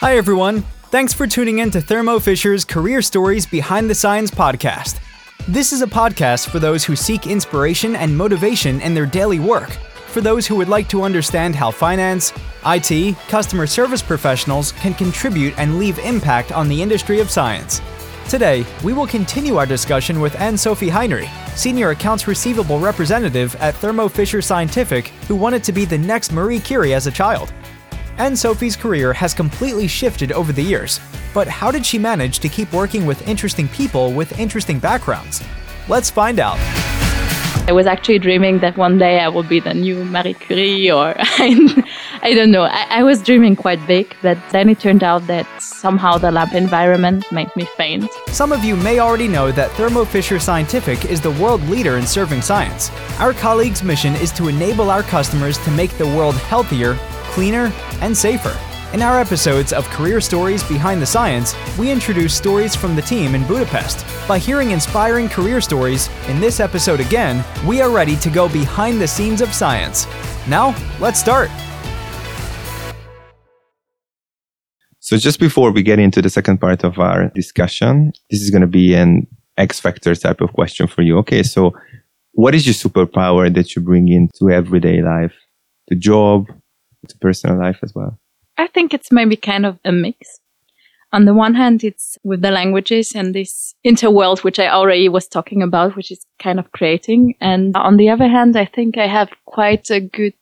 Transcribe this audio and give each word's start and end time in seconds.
Hi, 0.00 0.16
everyone. 0.16 0.62
Thanks 0.92 1.12
for 1.12 1.26
tuning 1.26 1.58
in 1.58 1.72
to 1.72 1.80
Thermo 1.80 2.20
Fisher's 2.20 2.64
Career 2.64 3.02
Stories 3.02 3.46
Behind 3.46 3.90
the 3.90 3.96
Science 3.96 4.30
podcast. 4.30 5.00
This 5.48 5.72
is 5.72 5.82
a 5.82 5.88
podcast 5.88 6.50
for 6.50 6.60
those 6.60 6.84
who 6.84 6.94
seek 6.94 7.26
inspiration 7.26 7.96
and 7.96 8.16
motivation 8.16 8.80
in 8.80 8.94
their 8.94 9.06
daily 9.06 9.40
work, 9.40 9.70
for 10.06 10.20
those 10.20 10.46
who 10.46 10.54
would 10.54 10.68
like 10.68 10.88
to 10.90 11.02
understand 11.02 11.56
how 11.56 11.72
finance, 11.72 12.32
IT, 12.64 13.16
customer 13.26 13.66
service 13.66 14.00
professionals 14.00 14.70
can 14.70 14.94
contribute 14.94 15.58
and 15.58 15.80
leave 15.80 15.98
impact 15.98 16.52
on 16.52 16.68
the 16.68 16.80
industry 16.80 17.18
of 17.18 17.28
science. 17.28 17.82
Today, 18.28 18.64
we 18.84 18.92
will 18.92 19.06
continue 19.06 19.56
our 19.56 19.66
discussion 19.66 20.20
with 20.20 20.40
Anne 20.40 20.56
Sophie 20.56 20.90
Heinrich, 20.90 21.28
Senior 21.56 21.90
Accounts 21.90 22.28
Receivable 22.28 22.78
Representative 22.78 23.56
at 23.56 23.74
Thermo 23.74 24.06
Fisher 24.06 24.42
Scientific, 24.42 25.08
who 25.26 25.34
wanted 25.34 25.64
to 25.64 25.72
be 25.72 25.84
the 25.84 25.98
next 25.98 26.30
Marie 26.30 26.60
Curie 26.60 26.94
as 26.94 27.08
a 27.08 27.10
child. 27.10 27.52
Anne 28.18 28.34
Sophie's 28.34 28.74
career 28.74 29.12
has 29.12 29.32
completely 29.32 29.86
shifted 29.86 30.32
over 30.32 30.52
the 30.52 30.62
years, 30.62 30.98
but 31.32 31.46
how 31.46 31.70
did 31.70 31.86
she 31.86 32.00
manage 32.00 32.40
to 32.40 32.48
keep 32.48 32.72
working 32.72 33.06
with 33.06 33.26
interesting 33.28 33.68
people 33.68 34.12
with 34.12 34.36
interesting 34.40 34.80
backgrounds? 34.80 35.40
Let's 35.88 36.10
find 36.10 36.40
out. 36.40 36.58
I 37.68 37.72
was 37.72 37.86
actually 37.86 38.18
dreaming 38.18 38.58
that 38.58 38.76
one 38.76 38.98
day 38.98 39.20
I 39.20 39.28
would 39.28 39.48
be 39.48 39.60
the 39.60 39.72
new 39.72 40.04
Marie 40.04 40.34
Curie, 40.34 40.90
or 40.90 41.14
I, 41.18 42.32
don't 42.34 42.50
know. 42.50 42.62
I, 42.62 42.86
I, 42.90 43.02
was 43.04 43.22
dreaming 43.22 43.54
quite 43.54 43.86
big, 43.86 44.16
but 44.20 44.36
then 44.50 44.68
it 44.68 44.80
turned 44.80 45.04
out 45.04 45.24
that 45.28 45.46
somehow 45.62 46.18
the 46.18 46.32
lab 46.32 46.54
environment 46.54 47.30
made 47.30 47.54
me 47.54 47.66
faint. 47.76 48.10
Some 48.28 48.50
of 48.50 48.64
you 48.64 48.74
may 48.74 48.98
already 48.98 49.28
know 49.28 49.52
that 49.52 49.70
Thermo 49.72 50.04
Fisher 50.04 50.40
Scientific 50.40 51.04
is 51.04 51.20
the 51.20 51.30
world 51.32 51.62
leader 51.68 51.98
in 51.98 52.06
serving 52.06 52.42
science. 52.42 52.90
Our 53.20 53.32
colleagues' 53.32 53.84
mission 53.84 54.16
is 54.16 54.32
to 54.32 54.48
enable 54.48 54.90
our 54.90 55.04
customers 55.04 55.58
to 55.58 55.70
make 55.70 55.96
the 55.98 56.06
world 56.06 56.34
healthier, 56.34 56.98
cleaner, 57.38 57.72
and 58.00 58.16
safer. 58.16 58.58
In 58.92 59.00
our 59.00 59.20
episodes 59.20 59.72
of 59.72 59.86
Career 59.90 60.20
Stories 60.20 60.64
Behind 60.64 61.00
the 61.00 61.06
Science, 61.06 61.54
we 61.78 61.88
introduce 61.88 62.34
stories 62.34 62.74
from 62.74 62.96
the 62.96 63.02
team 63.02 63.36
in 63.36 63.46
Budapest. 63.46 64.04
By 64.26 64.38
hearing 64.40 64.72
inspiring 64.72 65.28
career 65.28 65.60
stories, 65.60 66.10
in 66.26 66.40
this 66.40 66.58
episode 66.58 66.98
again, 66.98 67.44
we 67.64 67.80
are 67.80 67.90
ready 67.90 68.16
to 68.16 68.28
go 68.28 68.48
behind 68.48 69.00
the 69.00 69.06
scenes 69.06 69.40
of 69.40 69.54
science. 69.54 70.08
Now, 70.48 70.74
let's 70.98 71.20
start. 71.20 71.48
So, 74.98 75.16
just 75.16 75.38
before 75.38 75.70
we 75.70 75.84
get 75.84 76.00
into 76.00 76.20
the 76.20 76.30
second 76.30 76.58
part 76.58 76.82
of 76.82 76.98
our 76.98 77.28
discussion, 77.36 78.10
this 78.30 78.40
is 78.40 78.50
going 78.50 78.62
to 78.62 78.74
be 78.82 78.94
an 78.94 79.28
X 79.56 79.78
Factor 79.78 80.12
type 80.16 80.40
of 80.40 80.52
question 80.54 80.88
for 80.88 81.02
you. 81.02 81.18
Okay, 81.18 81.44
so 81.44 81.72
what 82.32 82.52
is 82.56 82.66
your 82.66 82.74
superpower 82.74 83.54
that 83.54 83.76
you 83.76 83.82
bring 83.82 84.08
into 84.08 84.50
everyday 84.50 85.02
life, 85.02 85.36
the 85.86 85.94
job, 85.94 86.48
to 87.08 87.18
personal 87.18 87.58
life 87.58 87.78
as 87.82 87.94
well? 87.94 88.18
I 88.56 88.66
think 88.66 88.92
it's 88.92 89.12
maybe 89.12 89.36
kind 89.36 89.64
of 89.64 89.78
a 89.84 89.92
mix. 89.92 90.40
On 91.10 91.24
the 91.24 91.32
one 91.32 91.54
hand, 91.54 91.84
it's 91.84 92.18
with 92.22 92.42
the 92.42 92.50
languages 92.50 93.12
and 93.14 93.34
this 93.34 93.74
interworld, 93.86 94.44
which 94.44 94.58
I 94.58 94.68
already 94.68 95.08
was 95.08 95.26
talking 95.26 95.62
about, 95.62 95.96
which 95.96 96.10
is 96.10 96.26
kind 96.38 96.58
of 96.58 96.70
creating. 96.72 97.34
And 97.40 97.74
on 97.76 97.96
the 97.96 98.10
other 98.10 98.28
hand, 98.28 98.56
I 98.58 98.66
think 98.66 98.98
I 98.98 99.06
have 99.06 99.30
quite 99.46 99.90
a 99.90 100.00
good 100.00 100.34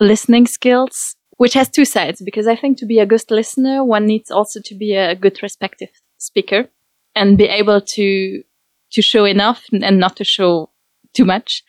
listening 0.00 0.46
skills, 0.48 1.14
which 1.36 1.54
has 1.54 1.68
two 1.68 1.84
sides, 1.84 2.20
because 2.20 2.48
I 2.48 2.56
think 2.56 2.78
to 2.78 2.86
be 2.86 2.98
a 2.98 3.06
good 3.06 3.30
listener, 3.30 3.84
one 3.84 4.06
needs 4.06 4.30
also 4.30 4.60
to 4.64 4.74
be 4.74 4.94
a 4.94 5.14
good 5.14 5.40
respective 5.40 5.90
speaker 6.18 6.68
and 7.14 7.38
be 7.38 7.44
able 7.44 7.80
to, 7.80 8.42
to 8.90 9.02
show 9.02 9.24
enough 9.24 9.64
and 9.72 10.00
not 10.00 10.16
to 10.16 10.24
show 10.24 10.70
too 11.14 11.24
much. 11.24 11.62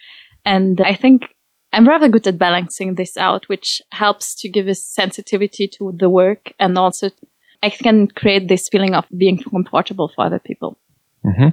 And 0.43 0.81
I 0.81 0.95
think 0.95 1.35
I'm 1.73 1.87
rather 1.87 2.07
good 2.07 2.25
at 2.27 2.37
balancing 2.37 2.95
this 2.95 3.17
out, 3.17 3.49
which 3.49 3.81
helps 3.91 4.33
to 4.41 4.49
give 4.49 4.67
a 4.67 4.75
sensitivity 4.75 5.67
to 5.77 5.93
the 5.97 6.09
work 6.09 6.53
and 6.59 6.77
also 6.77 7.09
I 7.63 7.69
can 7.69 8.07
create 8.07 8.47
this 8.47 8.69
feeling 8.69 8.93
of 8.93 9.05
being 9.15 9.37
comfortable 9.39 10.11
for 10.13 10.25
other 10.25 10.39
people. 10.39 10.77
Mm-hmm. 11.25 11.49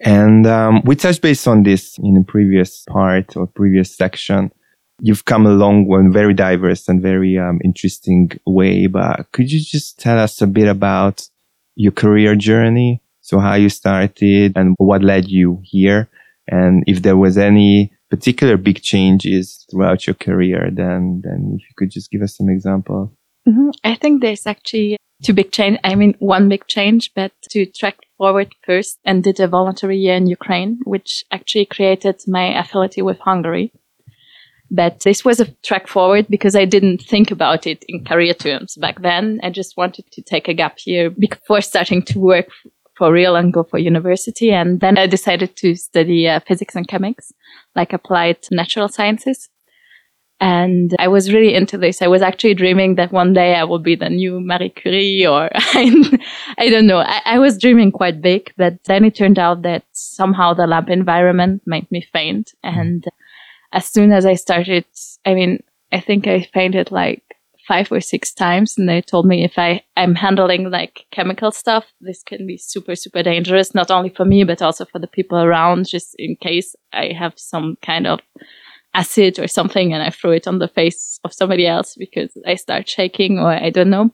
And 0.00 0.46
um, 0.46 0.82
we 0.84 0.94
touched 0.94 1.22
base 1.22 1.46
on 1.46 1.64
this 1.64 1.98
in 1.98 2.16
a 2.16 2.22
previous 2.22 2.84
part 2.88 3.36
or 3.36 3.46
previous 3.46 3.94
section. 3.94 4.52
You've 5.00 5.24
come 5.24 5.46
along 5.46 5.88
one 5.88 6.12
very 6.12 6.34
diverse 6.34 6.88
and 6.88 7.02
very 7.02 7.36
um, 7.38 7.60
interesting 7.64 8.30
way, 8.46 8.86
but 8.86 9.30
could 9.32 9.50
you 9.50 9.60
just 9.60 9.98
tell 9.98 10.18
us 10.18 10.40
a 10.40 10.46
bit 10.46 10.68
about 10.68 11.28
your 11.74 11.92
career 11.92 12.36
journey? 12.36 13.02
So 13.20 13.38
how 13.40 13.54
you 13.54 13.68
started 13.68 14.52
and 14.56 14.74
what 14.78 15.02
led 15.02 15.28
you 15.28 15.60
here? 15.64 16.08
And 16.46 16.84
if 16.86 17.02
there 17.02 17.16
was 17.16 17.36
any 17.36 17.92
particular 18.10 18.56
big 18.56 18.82
changes 18.82 19.66
throughout 19.70 20.06
your 20.06 20.14
career, 20.14 20.70
then 20.72 21.22
then 21.24 21.56
if 21.56 21.62
you 21.62 21.74
could 21.76 21.90
just 21.90 22.10
give 22.10 22.22
us 22.22 22.36
some 22.36 22.48
examples. 22.48 23.10
Mm-hmm. 23.46 23.70
I 23.84 23.94
think 23.94 24.20
there's 24.20 24.46
actually 24.46 24.96
two 25.22 25.32
big 25.32 25.52
change. 25.52 25.78
I 25.84 25.94
mean, 25.94 26.14
one 26.18 26.48
big 26.48 26.66
change, 26.66 27.12
but 27.14 27.32
to 27.50 27.66
track 27.66 27.96
forward 28.16 28.54
first 28.64 28.98
and 29.04 29.22
did 29.22 29.40
a 29.40 29.48
voluntary 29.48 29.98
year 29.98 30.16
in 30.16 30.26
Ukraine, 30.26 30.80
which 30.84 31.24
actually 31.30 31.66
created 31.66 32.20
my 32.26 32.58
affinity 32.58 33.02
with 33.02 33.18
Hungary. 33.18 33.72
But 34.70 35.00
this 35.00 35.24
was 35.24 35.40
a 35.40 35.50
track 35.62 35.88
forward 35.88 36.26
because 36.28 36.54
I 36.54 36.66
didn't 36.66 36.98
think 36.98 37.30
about 37.30 37.66
it 37.66 37.84
in 37.88 38.04
career 38.04 38.34
terms 38.34 38.76
back 38.76 39.00
then. 39.00 39.40
I 39.42 39.48
just 39.48 39.78
wanted 39.78 40.04
to 40.12 40.22
take 40.22 40.46
a 40.46 40.52
gap 40.52 40.76
year 40.84 41.08
before 41.08 41.62
starting 41.62 42.02
to 42.02 42.18
work 42.18 42.48
for 42.98 43.12
real 43.12 43.36
and 43.36 43.52
go 43.52 43.62
for 43.62 43.78
university. 43.78 44.50
And 44.50 44.80
then 44.80 44.98
I 44.98 45.06
decided 45.06 45.56
to 45.56 45.76
study 45.76 46.28
uh, 46.28 46.40
physics 46.40 46.74
and 46.74 46.86
chemics, 46.86 47.32
like 47.76 47.92
applied 47.92 48.38
natural 48.50 48.88
sciences. 48.88 49.48
And 50.40 50.94
I 50.98 51.08
was 51.08 51.32
really 51.32 51.54
into 51.54 51.78
this. 51.78 52.02
I 52.02 52.06
was 52.06 52.22
actually 52.22 52.54
dreaming 52.54 52.94
that 52.94 53.12
one 53.12 53.32
day 53.32 53.54
I 53.54 53.64
would 53.64 53.82
be 53.82 53.96
the 53.96 54.08
new 54.08 54.40
Marie 54.40 54.70
Curie 54.70 55.26
or 55.26 55.48
I, 55.54 56.20
I 56.58 56.68
don't 56.68 56.86
know. 56.86 56.98
I, 56.98 57.22
I, 57.24 57.38
was 57.40 57.58
dreaming 57.58 57.90
quite 57.90 58.20
big, 58.22 58.52
but 58.56 58.74
then 58.84 59.04
it 59.04 59.16
turned 59.16 59.38
out 59.38 59.62
that 59.62 59.84
somehow 59.92 60.54
the 60.54 60.68
lab 60.68 60.90
environment 60.90 61.62
made 61.66 61.90
me 61.90 62.06
faint. 62.12 62.52
And 62.62 63.04
as 63.72 63.86
soon 63.86 64.12
as 64.12 64.24
I 64.24 64.34
started, 64.34 64.84
I 65.24 65.34
mean, 65.34 65.60
I 65.90 65.98
think 65.98 66.28
I 66.28 66.42
fainted 66.54 66.92
like 66.92 67.27
five 67.68 67.92
or 67.92 68.00
six 68.00 68.32
times 68.32 68.78
and 68.78 68.88
they 68.88 69.02
told 69.02 69.26
me 69.26 69.44
if 69.44 69.58
I 69.58 69.82
am 69.94 70.14
handling 70.14 70.70
like 70.70 71.04
chemical 71.12 71.52
stuff, 71.52 71.84
this 72.00 72.22
can 72.22 72.46
be 72.46 72.56
super, 72.56 72.96
super 72.96 73.22
dangerous, 73.22 73.74
not 73.74 73.90
only 73.90 74.08
for 74.08 74.24
me, 74.24 74.42
but 74.42 74.62
also 74.62 74.86
for 74.86 74.98
the 74.98 75.06
people 75.06 75.38
around, 75.38 75.86
just 75.86 76.14
in 76.18 76.34
case 76.36 76.74
I 76.94 77.12
have 77.12 77.34
some 77.36 77.76
kind 77.82 78.06
of 78.06 78.20
acid 78.94 79.38
or 79.38 79.46
something 79.46 79.92
and 79.92 80.02
I 80.02 80.08
throw 80.08 80.30
it 80.30 80.48
on 80.48 80.60
the 80.60 80.68
face 80.68 81.20
of 81.24 81.34
somebody 81.34 81.66
else 81.66 81.94
because 81.94 82.32
I 82.46 82.54
start 82.54 82.88
shaking 82.88 83.38
or 83.38 83.50
I 83.50 83.68
don't 83.68 83.90
know. 83.90 84.10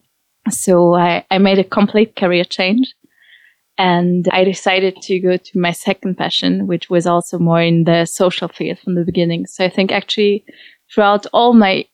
So 0.51 0.95
I, 0.95 1.25
I 1.31 1.39
made 1.39 1.61
a 1.61 1.65
complete 1.65 2.17
career 2.17 2.45
change 2.45 2.93
and 3.79 4.29
I 4.33 4.43
decided 4.43 5.01
to 5.03 5.21
go 5.21 5.37
to 5.37 5.59
my 5.59 5.71
second 5.71 6.17
passion, 6.17 6.67
which 6.67 6.91
was 6.91 7.07
also 7.07 7.39
more 7.39 7.63
in 7.63 7.85
the 7.85 8.05
social 8.05 8.49
field 8.49 8.81
from 8.81 8.97
the 8.97 9.05
beginning. 9.05 9.47
So 9.47 9.65
I 9.65 9.71
think 9.71 9.93
actually 9.93 10.45
throughout 10.93 11.27
all 11.33 11.55
my 11.55 11.87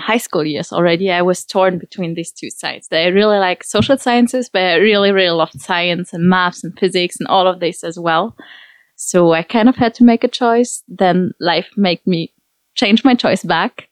high 0.00 0.18
school 0.18 0.44
years 0.44 0.72
already, 0.72 1.10
I 1.10 1.22
was 1.22 1.44
torn 1.44 1.78
between 1.78 2.14
these 2.14 2.32
two 2.32 2.50
sides. 2.50 2.88
I 2.92 3.06
really 3.06 3.38
like 3.38 3.64
social 3.64 3.98
sciences, 3.98 4.48
but 4.48 4.62
I 4.62 4.74
really, 4.76 5.12
really 5.12 5.36
loved 5.36 5.60
science 5.60 6.12
and 6.12 6.28
maths 6.28 6.64
and 6.64 6.78
physics 6.78 7.16
and 7.18 7.26
all 7.28 7.46
of 7.46 7.60
this 7.60 7.84
as 7.84 7.98
well. 7.98 8.36
So 8.96 9.32
I 9.32 9.42
kind 9.42 9.68
of 9.68 9.76
had 9.76 9.94
to 9.94 10.04
make 10.04 10.24
a 10.24 10.28
choice. 10.28 10.82
Then 10.88 11.32
life 11.40 11.70
made 11.76 12.04
me 12.06 12.34
change 12.74 13.04
my 13.04 13.14
choice 13.14 13.44
back. 13.44 13.88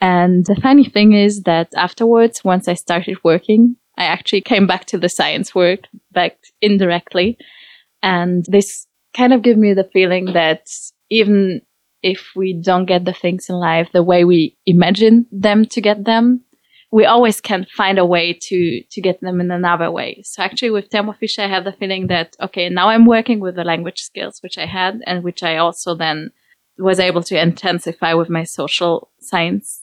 And 0.00 0.44
the 0.46 0.56
funny 0.56 0.88
thing 0.88 1.12
is 1.12 1.42
that 1.42 1.72
afterwards, 1.74 2.42
once 2.42 2.66
I 2.66 2.74
started 2.74 3.18
working, 3.22 3.76
I 3.96 4.04
actually 4.04 4.40
came 4.40 4.66
back 4.66 4.86
to 4.86 4.98
the 4.98 5.08
science 5.08 5.54
work 5.54 5.80
back 6.10 6.38
indirectly. 6.60 7.38
And 8.02 8.44
this 8.48 8.86
kind 9.16 9.32
of 9.32 9.42
gave 9.42 9.56
me 9.56 9.74
the 9.74 9.88
feeling 9.92 10.32
that 10.32 10.66
even 11.08 11.62
if 12.02 12.30
we 12.34 12.52
don't 12.52 12.86
get 12.86 13.04
the 13.04 13.12
things 13.12 13.48
in 13.48 13.56
life 13.56 13.88
the 13.92 14.02
way 14.02 14.24
we 14.24 14.56
imagine 14.66 15.26
them 15.30 15.64
to 15.66 15.80
get 15.80 16.04
them, 16.04 16.42
we 16.90 17.06
always 17.06 17.40
can 17.40 17.66
find 17.74 17.98
a 17.98 18.04
way 18.06 18.32
to 18.34 18.82
to 18.90 19.00
get 19.00 19.20
them 19.20 19.40
in 19.40 19.50
another 19.50 19.90
way. 19.90 20.22
So 20.24 20.42
actually 20.42 20.70
with 20.70 20.90
Thermo 20.90 21.12
Fisher, 21.12 21.42
I 21.42 21.48
have 21.48 21.64
the 21.64 21.72
feeling 21.72 22.08
that 22.08 22.36
okay, 22.40 22.68
now 22.68 22.88
I'm 22.88 23.06
working 23.06 23.40
with 23.40 23.54
the 23.56 23.64
language 23.64 24.00
skills 24.00 24.40
which 24.42 24.58
I 24.58 24.66
had 24.66 25.00
and 25.06 25.24
which 25.24 25.42
I 25.42 25.56
also 25.56 25.94
then 25.94 26.30
was 26.78 27.00
able 27.00 27.22
to 27.22 27.40
intensify 27.40 28.14
with 28.14 28.28
my 28.28 28.44
social 28.44 29.10
science 29.20 29.82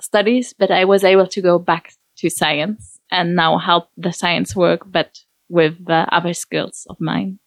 studies, 0.00 0.54
but 0.56 0.70
I 0.70 0.84
was 0.84 1.04
able 1.04 1.26
to 1.26 1.40
go 1.40 1.58
back 1.58 1.92
to 2.18 2.30
science 2.30 2.98
and 3.10 3.34
now 3.34 3.58
help 3.58 3.88
the 3.96 4.12
science 4.12 4.54
work, 4.54 4.82
but 4.86 5.18
with 5.48 5.84
the 5.86 6.06
other 6.12 6.34
skills 6.34 6.86
of 6.90 7.00
mine. 7.00 7.38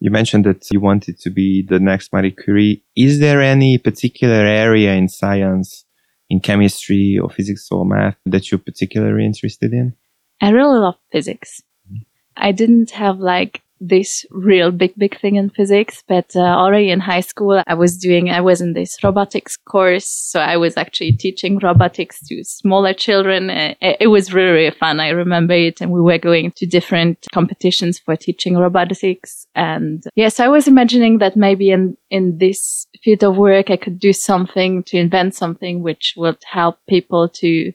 You 0.00 0.10
mentioned 0.10 0.44
that 0.46 0.66
you 0.70 0.80
wanted 0.80 1.18
to 1.20 1.30
be 1.30 1.64
the 1.68 1.78
next 1.78 2.12
Marie 2.12 2.32
Curie. 2.32 2.84
Is 2.96 3.20
there 3.20 3.40
any 3.40 3.78
particular 3.78 4.44
area 4.46 4.94
in 4.94 5.08
science, 5.08 5.84
in 6.28 6.40
chemistry 6.40 7.18
or 7.22 7.30
physics 7.30 7.68
or 7.70 7.84
math 7.84 8.16
that 8.26 8.50
you're 8.50 8.58
particularly 8.58 9.24
interested 9.24 9.72
in? 9.72 9.94
I 10.40 10.50
really 10.50 10.78
love 10.78 10.96
physics. 11.10 11.62
Mm-hmm. 11.86 12.02
I 12.36 12.52
didn't 12.52 12.90
have 12.90 13.18
like 13.18 13.61
this 13.82 14.24
real 14.30 14.70
big, 14.70 14.94
big 14.96 15.18
thing 15.20 15.36
in 15.36 15.50
physics. 15.50 16.02
But 16.06 16.34
uh, 16.36 16.40
already 16.40 16.90
in 16.90 17.00
high 17.00 17.20
school, 17.20 17.62
I 17.66 17.74
was 17.74 17.98
doing, 17.98 18.30
I 18.30 18.40
was 18.40 18.60
in 18.60 18.72
this 18.74 18.96
robotics 19.02 19.56
course. 19.56 20.06
So 20.06 20.40
I 20.40 20.56
was 20.56 20.76
actually 20.76 21.12
teaching 21.12 21.58
robotics 21.58 22.20
to 22.28 22.44
smaller 22.44 22.94
children. 22.94 23.50
It, 23.50 23.76
it 23.80 24.06
was 24.06 24.32
really, 24.32 24.52
really 24.52 24.70
fun. 24.70 25.00
I 25.00 25.08
remember 25.08 25.54
it. 25.54 25.80
And 25.80 25.90
we 25.90 26.00
were 26.00 26.18
going 26.18 26.52
to 26.52 26.66
different 26.66 27.26
competitions 27.32 27.98
for 27.98 28.16
teaching 28.16 28.56
robotics. 28.56 29.46
And 29.54 30.04
yes, 30.14 30.38
I 30.38 30.48
was 30.48 30.68
imagining 30.68 31.18
that 31.18 31.36
maybe 31.36 31.70
in, 31.70 31.96
in 32.10 32.38
this 32.38 32.86
field 33.02 33.24
of 33.24 33.36
work, 33.36 33.70
I 33.70 33.76
could 33.76 33.98
do 33.98 34.12
something 34.12 34.84
to 34.84 34.96
invent 34.96 35.34
something 35.34 35.82
which 35.82 36.14
would 36.16 36.38
help 36.44 36.78
people 36.88 37.28
to 37.28 37.72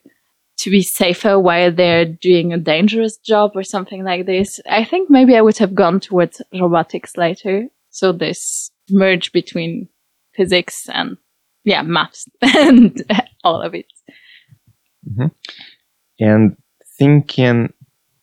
to 0.57 0.69
be 0.69 0.81
safer 0.81 1.39
while 1.39 1.71
they're 1.71 2.05
doing 2.05 2.51
a 2.51 2.57
dangerous 2.57 3.17
job 3.17 3.51
or 3.55 3.63
something 3.63 4.03
like 4.03 4.25
this. 4.25 4.59
I 4.69 4.83
think 4.83 5.09
maybe 5.09 5.35
I 5.35 5.41
would 5.41 5.57
have 5.59 5.75
gone 5.75 5.99
towards 5.99 6.41
robotics 6.53 7.15
later. 7.15 7.67
So 7.89 8.11
this 8.11 8.71
merge 8.89 9.31
between 9.31 9.87
physics 10.35 10.87
and 10.89 11.17
yeah, 11.63 11.81
maths 11.81 12.25
and 12.41 13.03
all 13.43 13.61
of 13.61 13.75
it. 13.75 13.85
Mm-hmm. 15.09 15.27
And 16.19 16.57
thinking 16.97 17.73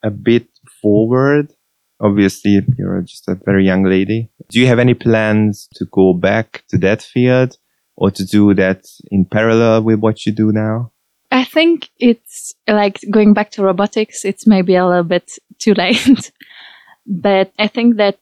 a 0.03 0.11
bit 0.11 0.49
forward, 0.83 1.53
obviously 2.01 2.61
you're 2.77 3.03
just 3.03 3.29
a 3.29 3.39
very 3.45 3.65
young 3.65 3.85
lady. 3.85 4.31
Do 4.49 4.61
you 4.61 4.67
have 4.67 4.79
any 4.79 4.95
plans 4.95 5.69
to 5.75 5.87
go 5.93 6.15
back 6.15 6.65
to 6.69 6.79
that 6.79 7.03
field 7.03 7.59
or 7.97 8.11
to 8.11 8.25
do 8.25 8.55
that 8.55 8.85
in 9.11 9.25
parallel 9.25 9.83
with 9.83 10.01
what 10.01 10.27
you 10.27 10.33
do 10.33 10.51
now? 10.51 10.93
I 11.35 11.43
think 11.43 11.91
it's 11.99 12.55
like 12.69 13.01
going 13.11 13.35
back 13.35 13.51
to 13.53 13.65
robotics, 13.65 14.25
it's 14.25 14.47
maybe 14.47 14.77
a 14.77 14.87
little 14.87 15.03
bit 15.03 15.33
too 15.59 15.75
late. 15.75 16.31
but 17.07 17.53
I 17.59 17.67
think 17.67 17.97
that 17.97 18.21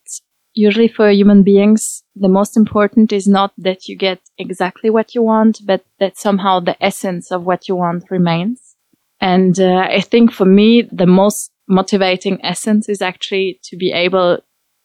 usually 0.54 0.88
for 0.88 1.10
human 1.10 1.42
beings, 1.42 2.02
the 2.16 2.30
most 2.30 2.56
important 2.56 3.12
is 3.12 3.28
not 3.28 3.52
that 3.58 3.86
you 3.86 3.96
get 3.98 4.20
exactly 4.38 4.88
what 4.88 5.14
you 5.14 5.22
want, 5.22 5.60
but 5.66 5.84
that 6.00 6.16
somehow 6.16 6.60
the 6.60 6.82
essence 6.82 7.30
of 7.30 7.44
what 7.44 7.68
you 7.68 7.76
want 7.76 8.10
remains. 8.10 8.76
And 9.20 9.60
uh, 9.60 9.86
I 9.90 10.00
think 10.00 10.32
for 10.32 10.46
me, 10.46 10.88
the 10.90 11.06
most 11.06 11.50
motivating 11.68 12.42
essence 12.42 12.88
is 12.88 13.02
actually 13.02 13.60
to 13.64 13.76
be 13.76 13.92
able 13.92 14.38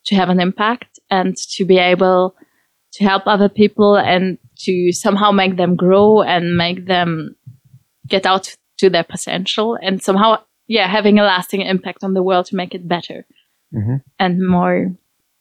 to 0.08 0.16
have 0.16 0.28
an 0.28 0.42
impact 0.42 1.00
and 1.10 1.38
to 1.56 1.64
be 1.64 1.78
able 1.78 2.36
to 2.92 3.04
help 3.06 3.24
other 3.26 3.48
people 3.48 3.96
and 3.96 4.38
to 4.58 4.92
somehow 4.92 5.32
make 5.32 5.56
them 5.56 5.78
grow 5.78 6.24
and 6.24 6.58
make 6.58 6.88
them 6.88 7.38
get 8.08 8.26
out 8.26 8.56
to 8.78 8.90
their 8.90 9.04
potential 9.04 9.78
and 9.82 10.02
somehow, 10.02 10.38
yeah, 10.68 10.88
having 10.88 11.20
a 11.20 11.24
lasting 11.24 11.62
impact 11.62 12.04
on 12.04 12.14
the 12.14 12.24
world 12.24 12.46
to 12.48 12.56
make 12.56 12.74
it 12.74 12.88
better 12.88 13.26
mm-hmm. 13.74 13.98
and 14.20 14.46
more 14.46 14.96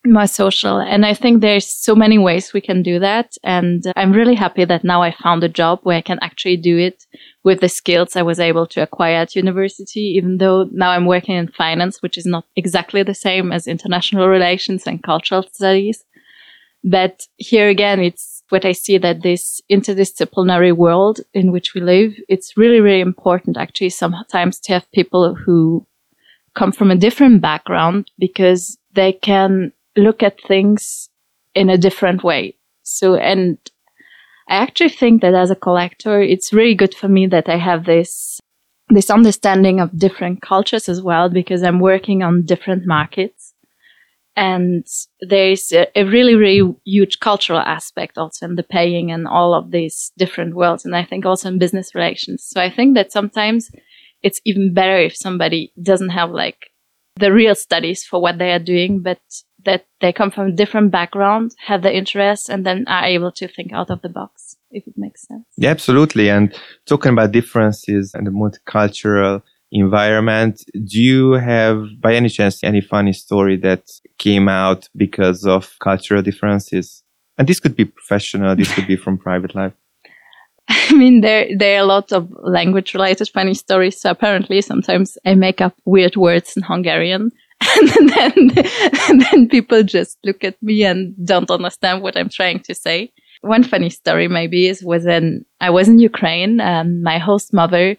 more 0.06 0.26
social. 0.26 0.78
And 0.78 1.04
I 1.04 1.14
think 1.14 1.40
there's 1.40 1.66
so 1.66 1.94
many 1.94 2.18
ways 2.18 2.52
we 2.52 2.60
can 2.60 2.82
do 2.82 2.98
that. 3.00 3.36
And 3.42 3.84
I'm 3.96 4.12
really 4.12 4.34
happy 4.34 4.64
that 4.64 4.84
now 4.84 5.02
I 5.02 5.10
found 5.12 5.42
a 5.44 5.48
job 5.48 5.80
where 5.82 5.96
I 5.96 6.00
can 6.00 6.18
actually 6.22 6.56
do 6.56 6.78
it 6.78 7.06
with 7.44 7.60
the 7.60 7.68
skills 7.68 8.16
I 8.16 8.22
was 8.22 8.40
able 8.40 8.66
to 8.68 8.82
acquire 8.82 9.16
at 9.16 9.36
university, 9.36 10.14
even 10.16 10.38
though 10.38 10.68
now 10.72 10.90
I'm 10.90 11.06
working 11.06 11.36
in 11.36 11.48
finance, 11.48 12.02
which 12.02 12.16
is 12.16 12.26
not 12.26 12.44
exactly 12.56 13.02
the 13.02 13.14
same 13.14 13.52
as 13.52 13.66
international 13.66 14.28
relations 14.28 14.86
and 14.86 15.02
cultural 15.02 15.42
studies. 15.42 16.04
But 16.84 17.26
here 17.36 17.68
again, 17.68 18.00
it's 18.00 18.36
what 18.50 18.64
I 18.64 18.72
see 18.72 18.98
that 18.98 19.22
this 19.22 19.60
interdisciplinary 19.70 20.75
world 20.75 21.20
in 21.34 21.52
which 21.52 21.75
we 21.75 21.81
live, 21.81 22.14
it's 22.28 22.56
really, 22.56 22.81
really 22.81 23.00
important 23.00 23.56
actually 23.56 23.90
sometimes 23.90 24.60
to 24.60 24.72
have 24.72 24.90
people 24.93 25.34
who 25.34 25.87
come 26.54 26.72
from 26.72 26.90
a 26.90 26.96
different 26.96 27.40
background 27.40 28.10
because 28.19 28.78
they 28.94 29.12
can 29.12 29.72
look 29.96 30.22
at 30.22 30.40
things 30.40 31.08
in 31.54 31.70
a 31.70 31.78
different 31.78 32.22
way. 32.22 32.54
So, 32.82 33.14
and 33.16 33.58
I 34.49 34.56
actually 34.56 34.90
think 34.90 35.22
that 35.22 35.34
as 35.34 35.50
a 35.50 35.56
collector, 35.56 36.20
it's 36.22 36.52
really 36.52 36.75
good 36.75 36.94
for 36.94 37.08
me 37.08 37.26
that 37.28 37.49
I 37.49 37.56
have 37.56 37.84
this, 37.84 38.40
this 38.90 39.10
understanding 39.10 39.81
of 39.81 39.99
different 39.99 40.40
cultures 40.40 40.88
as 40.88 41.02
well, 41.02 41.28
because 41.28 41.62
I'm 41.62 41.81
working 41.81 42.22
on 42.22 42.44
different 42.44 42.87
markets. 42.87 43.36
And 44.37 44.87
there's 45.21 45.73
a, 45.73 45.87
a, 45.99 46.05
really, 46.05 46.35
really 46.35 46.75
huge 46.85 47.21
cultural 47.21 47.59
aspect 47.59 48.19
also 48.19 48.44
in 48.44 48.56
the 48.56 48.62
paying 48.62 49.11
and 49.11 49.27
all 49.27 49.55
of 49.55 49.71
these 49.71 50.12
different 50.19 50.55
worlds. 50.55 50.85
And 50.85 50.94
I 50.94 51.05
think 51.06 51.25
also 51.25 51.49
in 51.49 51.59
business 51.59 51.94
relations. 51.94 52.44
So 52.44 52.61
I 52.61 52.71
think 52.71 52.94
that 52.97 53.12
sometimes 53.12 53.71
it's 54.23 54.41
even 54.44 54.75
better 54.75 54.99
if 54.99 55.17
somebody 55.17 55.73
doesn't 55.83 56.11
have 56.11 56.31
like 56.31 56.71
the 57.17 57.33
real 57.33 57.55
studies 57.55 58.05
for 58.05 58.21
what 58.21 58.38
they 58.38 58.53
are 58.53 58.59
doing, 58.59 59.00
but 59.00 59.19
that 59.65 59.87
they 60.00 60.12
come 60.12 60.31
from 60.31 60.55
different 60.55 60.91
background, 60.91 61.53
have 61.59 61.83
the 61.83 61.94
interest, 61.94 62.49
and 62.49 62.65
then 62.65 62.85
are 62.87 63.05
able 63.05 63.33
to 63.33 63.49
think 63.49 63.73
out 63.73 63.91
of 63.91 64.03
the 64.03 64.09
box, 64.09 64.56
if 64.71 64.87
it 64.87 64.94
makes 64.97 65.27
sense. 65.27 65.44
Yeah, 65.56 65.71
absolutely. 65.71 66.29
And 66.29 66.55
talking 66.87 67.12
about 67.12 67.33
differences 67.33 68.12
and 68.15 68.27
the 68.27 68.31
multicultural 68.31 69.43
environment. 69.78 70.64
Do 70.73 71.02
you 71.02 71.32
have, 71.32 71.84
by 72.00 72.14
any 72.14 72.28
chance, 72.28 72.62
any 72.62 72.81
funny 72.81 73.12
story 73.12 73.56
that 73.58 73.90
came 74.19 74.49
out 74.49 74.88
because 74.96 75.44
of 75.44 75.76
cultural 75.81 76.23
differences? 76.23 77.02
And 77.38 77.46
this 77.46 77.61
could 77.61 77.76
be 77.76 77.84
professional, 77.84 78.56
this 78.56 78.73
could 78.73 78.87
be 78.87 78.96
from 79.05 79.19
private 79.19 79.55
life. 79.55 79.75
I 80.69 80.94
mean, 80.94 81.20
there 81.20 81.46
there 81.56 81.76
are 81.76 81.82
a 81.84 81.87
lot 81.87 82.11
of 82.12 82.28
language 82.43 82.93
related 82.94 83.28
funny 83.28 83.55
stories. 83.55 84.00
So 84.00 84.11
apparently, 84.11 84.61
sometimes 84.61 85.17
I 85.25 85.34
make 85.34 85.61
up 85.61 85.75
weird 85.84 86.17
words 86.17 86.56
in 86.56 86.64
Hungarian, 86.64 87.31
and 87.76 88.08
then 88.11 88.50
and 89.08 89.20
then 89.20 89.49
people 89.49 89.84
just 89.84 90.19
look 90.25 90.43
at 90.43 90.61
me 90.62 90.84
and 90.84 91.14
don't 91.25 91.50
understand 91.50 92.02
what 92.02 92.17
I'm 92.17 92.28
trying 92.28 92.61
to 92.61 92.75
say. 92.75 93.12
One 93.43 93.62
funny 93.62 93.90
story 93.90 94.26
maybe 94.26 94.67
is 94.67 94.82
was 94.82 95.05
when 95.05 95.44
I 95.61 95.70
was 95.70 95.88
in 95.88 96.00
Ukraine. 96.00 96.61
and 96.61 97.02
my 97.02 97.19
host 97.19 97.52
mother 97.52 97.96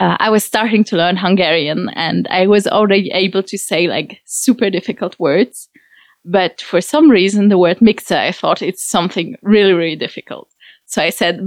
uh, 0.00 0.16
I 0.18 0.30
was 0.30 0.42
starting 0.44 0.82
to 0.84 0.96
learn 0.96 1.16
Hungarian 1.16 1.90
and 1.94 2.26
I 2.28 2.46
was 2.46 2.66
already 2.66 3.10
able 3.10 3.42
to 3.42 3.58
say 3.58 3.86
like 3.86 4.20
super 4.24 4.70
difficult 4.70 5.18
words. 5.20 5.68
But 6.24 6.60
for 6.62 6.80
some 6.80 7.10
reason, 7.10 7.48
the 7.48 7.58
word 7.58 7.80
mixer, 7.80 8.16
I 8.16 8.32
thought 8.32 8.62
it's 8.62 8.82
something 8.82 9.36
really, 9.42 9.72
really 9.72 9.96
difficult. 9.96 10.48
So 10.86 11.02
I 11.02 11.10
said 11.10 11.40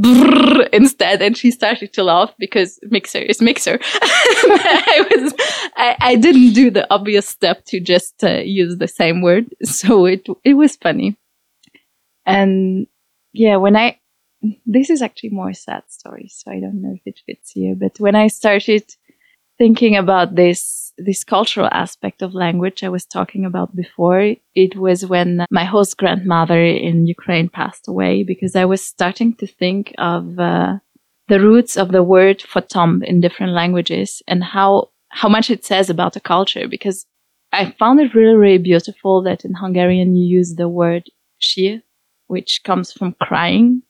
instead, 0.71 1.21
and 1.21 1.35
she 1.35 1.51
started 1.51 1.94
to 1.94 2.03
laugh 2.03 2.33
because 2.39 2.79
mixer 2.83 3.19
is 3.19 3.41
mixer. 3.41 3.77
I 3.83 5.06
was, 5.11 5.33
I, 5.75 5.97
I, 5.99 6.15
didn't 6.15 6.53
do 6.53 6.71
the 6.71 6.88
obvious 6.94 7.27
step 7.27 7.65
to 7.65 7.81
just 7.81 8.23
uh, 8.23 8.38
use 8.38 8.77
the 8.77 8.88
same 8.88 9.21
word, 9.21 9.53
so 9.63 10.06
it 10.06 10.25
it 10.45 10.53
was 10.53 10.77
funny. 10.77 11.17
And 12.25 12.88
yeah, 13.33 13.57
when 13.57 13.75
I 13.75 13.99
this 14.66 14.90
is 14.90 15.01
actually 15.01 15.30
more 15.30 15.54
sad 15.54 15.84
story, 15.88 16.28
so 16.30 16.51
I 16.51 16.60
don't 16.60 16.81
know 16.81 16.94
if 16.94 17.01
it 17.06 17.22
fits 17.25 17.51
here. 17.51 17.75
But 17.75 18.00
when 18.00 18.16
I 18.16 18.28
started 18.28 18.84
thinking 19.57 19.95
about 19.95 20.35
this 20.35 20.92
this 20.97 21.23
cultural 21.23 21.69
aspect 21.71 22.21
of 22.21 22.33
language 22.33 22.83
I 22.83 22.90
was 22.90 23.06
talking 23.06 23.45
about 23.45 23.76
before, 23.76 24.35
it 24.56 24.76
was 24.76 25.06
when 25.06 25.45
my 25.50 25.64
host 25.64 25.97
grandmother 25.97 26.64
in 26.64 27.07
Ukraine 27.07 27.50
passed 27.50 27.88
away 27.88 28.23
because 28.23 28.56
I 28.56 28.66
was 28.66 28.83
starting 28.83 29.33
to 29.35 29.47
think 29.47 29.94
of 29.97 30.40
uh, 30.40 30.78
the 31.30 31.40
roots 31.40 31.78
of 31.78 31.92
the 31.92 32.04
word 32.04 32.42
for 32.42 32.62
tomb 32.62 33.02
in 33.04 33.21
different 33.21 33.54
languages 33.54 34.21
and 34.28 34.44
how 34.44 34.90
how 35.09 35.30
much 35.30 35.50
it 35.50 35.64
says 35.64 35.90
about 35.90 36.16
a 36.16 36.19
culture 36.19 36.68
because 36.68 37.06
I 37.52 37.71
found 37.80 38.00
it 38.00 38.16
really 38.16 38.35
really 38.35 38.57
beautiful 38.57 39.23
that 39.23 39.45
in 39.45 39.54
Hungarian 39.54 40.16
you 40.16 40.26
use 40.26 40.56
the 40.56 40.68
word 40.68 41.04
sír 41.42 41.81
which 42.28 42.62
comes 42.64 42.92
from 42.92 43.16
crying 43.21 43.83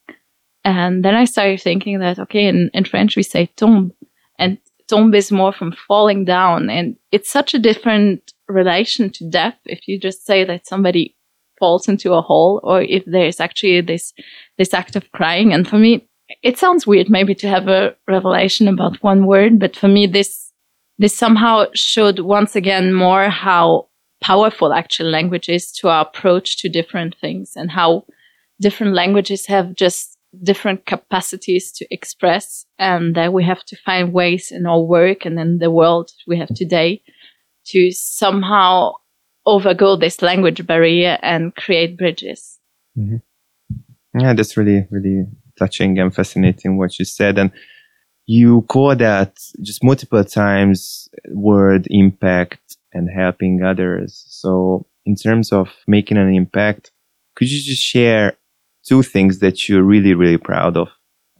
and 0.63 1.03
then 1.03 1.15
I 1.15 1.25
started 1.25 1.62
thinking 1.62 2.00
that, 2.00 2.20
okay, 2.20 2.46
in, 2.46 2.70
in 2.74 2.86
French 2.86 3.15
we 3.15 3.24
say 3.24 3.50
tombe 3.58 3.91
and 4.39 4.58
tombe 4.88 5.15
is 5.15 5.32
more 5.32 5.51
from 5.51 5.74
falling 5.88 6.25
down. 6.25 6.70
And 6.70 6.96
it's 7.12 7.29
such 7.29 7.53
a 7.53 7.60
different 7.60 8.34
relation 8.48 9.10
to 9.12 9.29
death 9.29 9.58
if 9.65 9.88
you 9.88 10.00
just 10.00 10.25
say 10.25 10.43
that 10.46 10.67
somebody 10.67 11.15
falls 11.60 11.88
into 11.88 12.13
a 12.13 12.22
hole 12.22 12.60
or 12.63 12.82
if 12.82 13.03
there's 13.05 13.39
actually 13.39 13.82
this, 13.82 14.13
this 14.58 14.74
act 14.74 14.96
of 14.96 15.12
crying. 15.12 15.53
And 15.53 15.67
for 15.67 15.77
me, 15.77 16.08
it 16.41 16.58
sounds 16.58 16.88
weird 16.88 17.10
maybe 17.10 17.36
to 17.36 17.48
have 17.48 17.67
a 17.67 17.96
revelation 18.08 18.67
about 18.67 19.03
one 19.03 19.25
word, 19.25 19.60
but 19.60 19.75
for 19.75 19.88
me, 19.88 20.08
this, 20.08 20.51
this 20.98 21.15
somehow 21.15 21.65
showed 21.74 22.20
once 22.20 22.55
again 22.55 22.93
more 22.93 23.29
how 23.29 23.88
powerful 24.22 24.74
actual 24.74 25.10
language 25.10 25.50
is 25.50 25.72
to 25.74 25.89
our 25.89 26.01
approach 26.01 26.58
to 26.58 26.70
different 26.70 27.15
things 27.20 27.53
and 27.55 27.70
how 27.70 28.05
different 28.62 28.93
languages 28.93 29.46
have 29.48 29.75
just 29.75 30.12
different 30.41 30.85
capacities 30.85 31.71
to 31.71 31.85
express 31.91 32.65
and 32.79 33.15
that 33.15 33.33
we 33.33 33.43
have 33.43 33.63
to 33.65 33.75
find 33.75 34.13
ways 34.13 34.51
in 34.51 34.65
our 34.65 34.81
work 34.81 35.25
and 35.25 35.39
in 35.39 35.59
the 35.59 35.69
world 35.69 36.11
we 36.27 36.37
have 36.37 36.53
today 36.55 37.01
to 37.65 37.91
somehow 37.91 38.91
overgo 39.47 39.99
this 39.99 40.21
language 40.21 40.65
barrier 40.65 41.17
and 41.21 41.55
create 41.55 41.97
bridges. 41.97 42.59
Mm-hmm. 42.97 43.17
Yeah, 44.19 44.33
that's 44.33 44.57
really, 44.57 44.87
really 44.89 45.25
touching 45.57 45.99
and 45.99 46.13
fascinating 46.13 46.77
what 46.77 46.97
you 46.99 47.05
said. 47.05 47.37
And 47.37 47.51
you 48.25 48.61
call 48.63 48.95
that 48.95 49.37
just 49.61 49.83
multiple 49.83 50.23
times 50.23 51.09
word 51.29 51.87
impact 51.89 52.77
and 52.93 53.09
helping 53.09 53.63
others. 53.63 54.23
So 54.27 54.85
in 55.05 55.15
terms 55.15 55.51
of 55.51 55.69
making 55.87 56.17
an 56.17 56.33
impact, 56.33 56.91
could 57.35 57.51
you 57.51 57.61
just 57.61 57.83
share 57.83 58.37
two 58.85 59.03
things 59.03 59.39
that 59.39 59.67
you're 59.67 59.83
really, 59.83 60.13
really 60.13 60.37
proud 60.37 60.77
of? 60.77 60.89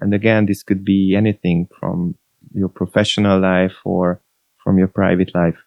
And 0.02 0.14
again, 0.14 0.46
this 0.46 0.64
could 0.64 0.84
be 0.84 1.16
anything 1.16 1.68
from 1.80 2.16
your 2.54 2.70
professional 2.70 3.40
life 3.40 3.76
or 3.86 4.22
from 4.64 4.78
your 4.78 4.88
private 4.88 5.34
life 5.36 5.58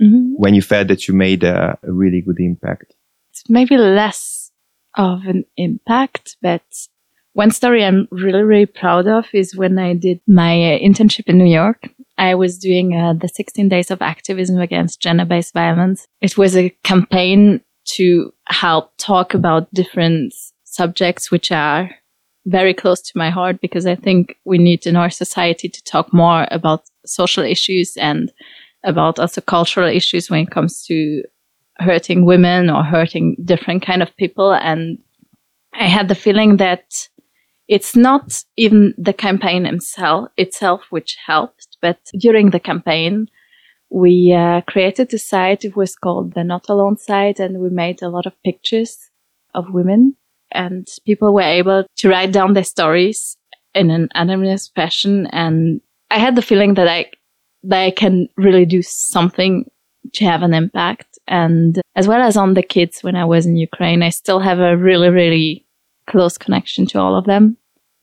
Mhm. 0.00 0.32
when 0.36 0.54
you 0.54 0.62
felt 0.62 0.88
that 0.88 1.06
you 1.06 1.14
made 1.14 1.44
a, 1.44 1.78
a 1.82 1.92
really 1.92 2.20
good 2.20 2.40
impact. 2.40 2.94
It's 3.30 3.44
maybe 3.48 3.76
less 3.76 4.50
of 4.96 5.24
an 5.26 5.44
impact, 5.56 6.36
but 6.42 6.62
one 7.34 7.50
story 7.50 7.84
I'm 7.84 8.08
really, 8.10 8.42
really 8.42 8.66
proud 8.66 9.06
of 9.06 9.26
is 9.32 9.56
when 9.56 9.78
I 9.78 9.94
did 9.94 10.20
my 10.26 10.74
uh, 10.74 10.78
internship 10.80 11.26
in 11.28 11.38
New 11.38 11.50
York. 11.50 11.88
I 12.18 12.34
was 12.34 12.58
doing 12.58 12.94
uh, 12.94 13.14
the 13.14 13.28
16 13.28 13.68
days 13.68 13.90
of 13.90 14.02
activism 14.02 14.58
against 14.60 15.00
gender-based 15.00 15.54
violence. 15.54 16.06
It 16.20 16.36
was 16.36 16.56
a 16.56 16.70
campaign 16.84 17.60
to 17.96 18.32
help 18.48 18.92
talk 18.98 19.34
about 19.34 19.72
different 19.72 20.34
subjects 20.72 21.30
which 21.30 21.52
are 21.52 21.90
very 22.46 22.74
close 22.74 23.00
to 23.00 23.18
my 23.18 23.30
heart 23.30 23.60
because 23.60 23.86
I 23.86 23.94
think 23.94 24.36
we 24.44 24.58
need 24.58 24.86
in 24.86 24.96
our 24.96 25.10
society 25.10 25.68
to 25.68 25.84
talk 25.84 26.12
more 26.12 26.48
about 26.50 26.82
social 27.06 27.44
issues 27.44 27.96
and 27.96 28.32
about 28.84 29.18
also 29.18 29.40
cultural 29.40 29.88
issues 29.88 30.28
when 30.28 30.40
it 30.40 30.50
comes 30.50 30.84
to 30.86 31.22
hurting 31.78 32.24
women 32.24 32.70
or 32.70 32.82
hurting 32.82 33.36
different 33.44 33.84
kind 33.84 34.02
of 34.02 34.16
people. 34.16 34.52
And 34.52 34.98
I 35.74 35.86
had 35.86 36.08
the 36.08 36.14
feeling 36.14 36.56
that 36.56 37.08
it's 37.68 37.94
not 37.94 38.42
even 38.56 38.94
the 38.98 39.12
campaign 39.12 39.66
itself, 39.66 40.28
itself 40.36 40.82
which 40.90 41.16
helped, 41.24 41.76
but 41.80 41.98
during 42.18 42.50
the 42.50 42.60
campaign, 42.60 43.28
we 43.88 44.32
uh, 44.32 44.62
created 44.62 45.12
a 45.14 45.18
site. 45.18 45.64
It 45.64 45.76
was 45.76 45.94
called 45.94 46.34
the 46.34 46.44
Not 46.44 46.68
Alone 46.68 46.96
site, 46.96 47.38
and 47.38 47.60
we 47.60 47.68
made 47.68 48.02
a 48.02 48.08
lot 48.08 48.26
of 48.26 48.42
pictures 48.42 49.10
of 49.54 49.72
women, 49.72 50.16
and 50.54 50.88
people 51.04 51.34
were 51.34 51.42
able 51.42 51.84
to 51.96 52.08
write 52.08 52.32
down 52.32 52.54
their 52.54 52.64
stories 52.64 53.36
in 53.74 53.90
an 53.90 54.08
anonymous 54.14 54.68
fashion. 54.68 55.26
And 55.32 55.80
I 56.10 56.18
had 56.18 56.36
the 56.36 56.42
feeling 56.42 56.74
that 56.74 56.88
I 56.88 57.10
that 57.64 57.80
I 57.80 57.90
can 57.90 58.28
really 58.36 58.64
do 58.64 58.82
something 58.82 59.70
to 60.14 60.24
have 60.24 60.42
an 60.42 60.54
impact. 60.54 61.18
And 61.28 61.80
as 61.94 62.08
well 62.08 62.20
as 62.20 62.36
on 62.36 62.54
the 62.54 62.62
kids 62.62 63.02
when 63.02 63.16
I 63.16 63.24
was 63.24 63.46
in 63.46 63.56
Ukraine, 63.56 64.02
I 64.02 64.10
still 64.10 64.40
have 64.40 64.58
a 64.58 64.76
really, 64.76 65.08
really 65.08 65.66
close 66.06 66.36
connection 66.36 66.86
to 66.86 67.00
all 67.00 67.16
of 67.16 67.24
them. 67.24 67.56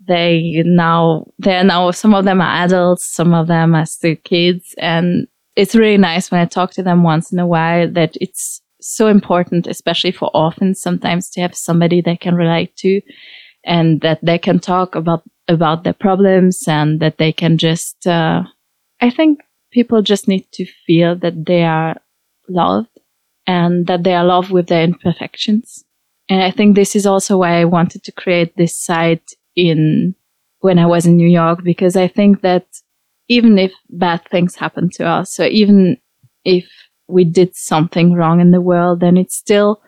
They 0.07 0.63
now, 0.65 1.27
they're 1.37 1.63
now, 1.63 1.91
some 1.91 2.13
of 2.13 2.25
them 2.25 2.41
are 2.41 2.63
adults, 2.63 3.05
some 3.05 3.33
of 3.33 3.47
them 3.47 3.75
are 3.75 3.85
still 3.85 4.15
kids. 4.23 4.73
And 4.77 5.27
it's 5.55 5.75
really 5.75 5.97
nice 5.97 6.31
when 6.31 6.41
I 6.41 6.45
talk 6.45 6.71
to 6.71 6.83
them 6.83 7.03
once 7.03 7.31
in 7.31 7.39
a 7.39 7.45
while 7.45 7.91
that 7.91 8.15
it's 8.21 8.61
so 8.81 9.07
important, 9.07 9.67
especially 9.67 10.11
for 10.11 10.29
orphans 10.33 10.81
sometimes 10.81 11.29
to 11.31 11.41
have 11.41 11.55
somebody 11.55 12.01
they 12.01 12.17
can 12.17 12.35
relate 12.35 12.75
to 12.77 13.01
and 13.65 14.01
that 14.01 14.19
they 14.23 14.37
can 14.37 14.59
talk 14.59 14.95
about, 14.95 15.23
about 15.47 15.83
their 15.83 15.93
problems 15.93 16.67
and 16.67 16.99
that 16.99 17.17
they 17.17 17.31
can 17.31 17.57
just, 17.57 18.07
uh, 18.07 18.43
I 19.01 19.09
think 19.09 19.39
people 19.71 20.01
just 20.01 20.27
need 20.27 20.51
to 20.53 20.65
feel 20.85 21.15
that 21.17 21.45
they 21.45 21.63
are 21.63 21.97
loved 22.47 22.89
and 23.45 23.87
that 23.87 24.03
they 24.03 24.13
are 24.13 24.25
loved 24.25 24.51
with 24.51 24.67
their 24.67 24.83
imperfections. 24.83 25.83
And 26.29 26.43
I 26.43 26.51
think 26.51 26.75
this 26.75 26.95
is 26.95 27.05
also 27.05 27.37
why 27.37 27.59
I 27.59 27.65
wanted 27.65 28.03
to 28.03 28.11
create 28.11 28.55
this 28.55 28.77
site 28.77 29.33
in 29.55 30.15
when 30.59 30.77
I 30.77 30.85
was 30.85 31.05
in 31.05 31.15
New 31.15 31.27
York, 31.27 31.63
because 31.63 31.95
I 31.95 32.07
think 32.07 32.41
that 32.41 32.67
even 33.27 33.57
if 33.57 33.71
bad 33.89 34.25
things 34.29 34.55
happen 34.55 34.89
to 34.91 35.07
us, 35.07 35.33
so 35.33 35.45
even 35.45 35.97
if 36.43 36.65
we 37.09 37.23
did 37.23 37.55
something 37.55 38.13
wrong 38.13 38.39
in 38.39 38.51
the 38.51 38.61
world, 38.61 38.99
then 38.99 39.17
it's 39.17 39.35
still 39.35 39.81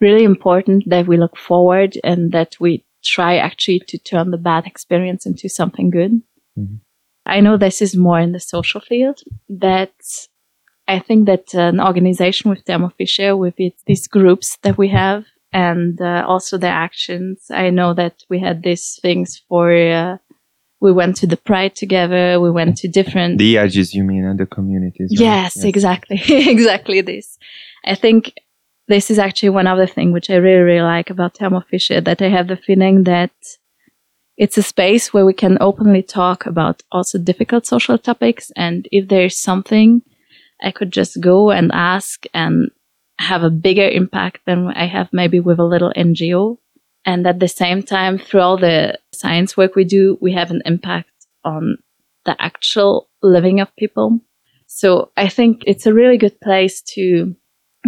really 0.00 0.24
important 0.24 0.88
that 0.88 1.06
we 1.06 1.16
look 1.16 1.36
forward 1.36 1.98
and 2.02 2.32
that 2.32 2.56
we 2.58 2.84
try 3.04 3.36
actually 3.36 3.80
to 3.80 3.98
turn 3.98 4.30
the 4.30 4.38
bad 4.38 4.66
experience 4.66 5.26
into 5.26 5.48
something 5.48 5.90
good. 5.90 6.22
Mhm. 6.58 6.80
I 7.26 7.40
know 7.40 7.56
this 7.56 7.80
is 7.80 7.96
more 7.96 8.18
in 8.18 8.32
the 8.32 8.40
social 8.40 8.80
field, 8.80 9.20
but 9.48 9.94
I 10.88 10.98
think 10.98 11.26
that 11.26 11.54
an 11.54 11.80
organization 11.80 12.50
with 12.50 12.62
Thermo 12.64 12.90
Fisher, 12.98 13.36
with 13.36 13.54
its, 13.58 13.82
these 13.86 14.08
groups 14.08 14.58
that 14.62 14.76
we 14.76 14.88
have, 14.88 15.24
and 15.52 16.00
uh, 16.00 16.24
also 16.26 16.58
the 16.58 16.68
actions, 16.68 17.46
I 17.50 17.70
know 17.70 17.94
that 17.94 18.24
we 18.28 18.40
had 18.40 18.62
these 18.62 18.98
things 19.02 19.42
for. 19.48 19.72
Uh, 19.72 20.16
we 20.82 20.90
went 20.90 21.14
to 21.14 21.28
the 21.28 21.36
Pride 21.36 21.76
together. 21.76 22.40
We 22.40 22.50
went 22.50 22.76
to 22.78 22.88
different. 22.88 23.38
The 23.38 23.54
ERGs, 23.54 23.94
you 23.94 24.02
mean, 24.02 24.24
and 24.24 24.38
the 24.38 24.46
communities. 24.46 25.10
right? 25.12 25.24
Yes, 25.24 25.62
exactly, 25.62 26.20
exactly 26.28 27.00
this. 27.00 27.38
I 27.84 27.94
think 27.94 28.34
this 28.88 29.08
is 29.08 29.18
actually 29.18 29.50
one 29.50 29.68
other 29.68 29.86
thing 29.86 30.10
which 30.10 30.28
I 30.28 30.34
really, 30.34 30.62
really 30.62 30.82
like 30.82 31.08
about 31.08 31.36
Thermo 31.36 31.62
Fisher 31.70 32.00
that 32.00 32.20
I 32.20 32.28
have 32.28 32.48
the 32.48 32.56
feeling 32.56 33.04
that 33.04 33.30
it's 34.36 34.58
a 34.58 34.62
space 34.62 35.14
where 35.14 35.24
we 35.24 35.34
can 35.34 35.56
openly 35.60 36.02
talk 36.02 36.46
about 36.46 36.82
also 36.90 37.16
difficult 37.16 37.64
social 37.64 37.96
topics. 37.96 38.50
And 38.56 38.88
if 38.90 39.08
there's 39.08 39.38
something, 39.38 40.02
I 40.60 40.72
could 40.72 40.92
just 40.92 41.20
go 41.20 41.52
and 41.52 41.70
ask 41.72 42.24
and 42.34 42.72
have 43.20 43.44
a 43.44 43.50
bigger 43.50 43.86
impact 43.86 44.40
than 44.46 44.66
I 44.68 44.86
have 44.86 45.10
maybe 45.12 45.38
with 45.38 45.60
a 45.60 45.64
little 45.64 45.92
NGO. 45.96 46.58
And 47.04 47.26
at 47.26 47.40
the 47.40 47.48
same 47.48 47.82
time, 47.82 48.18
through 48.18 48.40
all 48.40 48.56
the 48.56 48.98
science 49.12 49.56
work 49.56 49.74
we 49.74 49.84
do, 49.84 50.18
we 50.20 50.32
have 50.32 50.50
an 50.50 50.62
impact 50.64 51.10
on 51.44 51.78
the 52.24 52.40
actual 52.40 53.08
living 53.22 53.60
of 53.60 53.74
people. 53.76 54.20
So 54.66 55.10
I 55.16 55.28
think 55.28 55.62
it's 55.66 55.86
a 55.86 55.94
really 55.94 56.16
good 56.16 56.40
place 56.40 56.80
to 56.94 57.34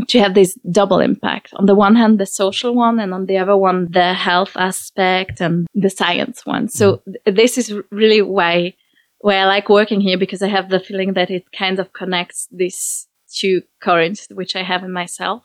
to 0.09 0.19
have 0.19 0.35
this 0.35 0.59
double 0.73 0.99
impact. 0.99 1.55
On 1.55 1.67
the 1.67 1.75
one 1.75 1.95
hand, 1.95 2.19
the 2.19 2.27
social 2.27 2.75
one, 2.75 2.99
and 2.99 3.15
on 3.15 3.27
the 3.27 3.39
other 3.39 3.57
one, 3.57 3.89
the 3.93 4.13
health 4.13 4.57
aspect 4.57 5.41
and 5.41 5.69
the 5.73 5.89
science 5.89 6.45
one. 6.45 6.69
So 6.69 6.97
mm-hmm. 6.97 7.13
th- 7.25 7.37
this 7.37 7.59
is 7.59 7.73
really 7.91 8.21
why 8.21 8.75
why 9.19 9.37
I 9.37 9.47
like 9.47 9.69
working 9.69 10.01
here 10.01 10.19
because 10.19 10.43
I 10.43 10.49
have 10.49 10.69
the 10.69 10.81
feeling 10.81 11.15
that 11.15 11.31
it 11.31 11.45
kind 11.53 11.79
of 11.79 11.93
connects 11.93 12.49
these 12.51 13.07
two 13.33 13.63
currents 13.81 14.27
which 14.31 14.55
I 14.57 14.63
have 14.63 14.85
in 14.85 14.93
myself. 14.93 15.45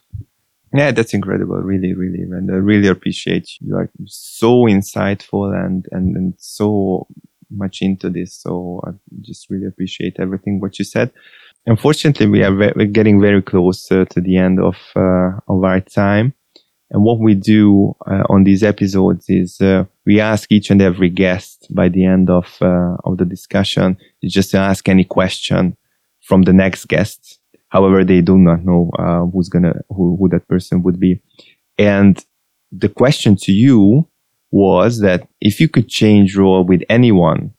Yeah, 0.73 0.91
that's 0.91 1.13
incredible. 1.13 1.57
Really, 1.57 1.93
really. 1.93 2.21
And 2.21 2.51
I 2.51 2.55
really 2.55 2.88
appreciate 2.88 3.49
you 3.59 3.75
are 3.75 3.89
so 4.05 4.63
insightful 4.65 5.53
and, 5.55 5.85
and, 5.91 6.15
and 6.15 6.33
so 6.38 7.07
much 7.49 7.79
into 7.81 8.09
this. 8.09 8.35
So 8.35 8.81
I 8.85 8.91
just 9.21 9.49
really 9.49 9.65
appreciate 9.65 10.17
everything 10.19 10.59
what 10.59 10.77
you 10.77 10.85
said. 10.85 11.11
Unfortunately, 11.65 12.27
we 12.27 12.43
are 12.43 12.55
ve- 12.55 12.85
getting 12.88 13.19
very 13.21 13.41
close 13.41 13.91
uh, 13.91 14.05
to 14.11 14.21
the 14.21 14.38
end 14.38 14.59
of, 14.59 14.75
uh, 14.95 15.31
of 15.47 15.63
our 15.63 15.81
time. 15.81 16.33
And 16.91 17.03
what 17.03 17.19
we 17.19 17.35
do 17.35 17.95
uh, 18.07 18.23
on 18.29 18.43
these 18.43 18.63
episodes 18.63 19.25
is 19.29 19.61
uh, 19.61 19.85
we 20.05 20.19
ask 20.19 20.51
each 20.51 20.71
and 20.71 20.81
every 20.81 21.09
guest 21.09 21.67
by 21.71 21.89
the 21.89 22.05
end 22.05 22.29
of 22.29 22.57
uh, 22.61 22.97
of 23.05 23.17
the 23.17 23.25
discussion 23.25 23.97
just 24.25 24.51
to 24.51 24.57
ask 24.59 24.89
any 24.89 25.03
question 25.05 25.77
from 26.21 26.43
the 26.43 26.53
next 26.53 26.85
guest. 26.88 27.38
However, 27.69 28.03
they 28.03 28.21
do 28.21 28.38
not 28.38 28.65
know 28.65 28.91
uh, 28.97 29.25
who's 29.25 29.49
gonna 29.49 29.73
who, 29.89 30.17
who 30.17 30.29
that 30.29 30.47
person 30.47 30.83
would 30.83 30.99
be. 30.99 31.21
And 31.77 32.23
the 32.71 32.89
question 32.89 33.35
to 33.38 33.51
you 33.51 34.07
was 34.51 34.99
that 34.99 35.27
if 35.39 35.59
you 35.59 35.69
could 35.69 35.88
change 35.88 36.35
role 36.35 36.63
with 36.63 36.81
anyone 36.89 37.53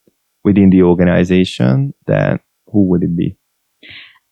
within 0.45 0.71
the 0.71 0.83
organization, 0.83 1.95
then 2.07 2.41
who 2.73 2.89
would 2.89 3.03
it 3.03 3.17
be? 3.17 3.37